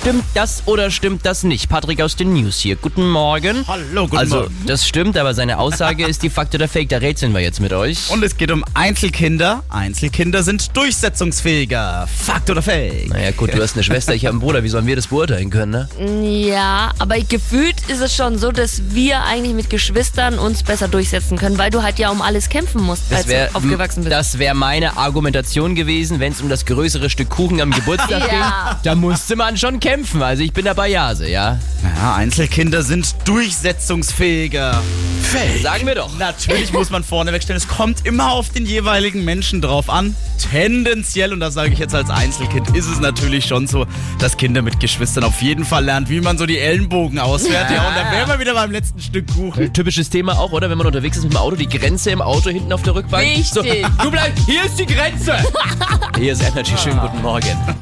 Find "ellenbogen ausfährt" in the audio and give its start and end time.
46.58-47.70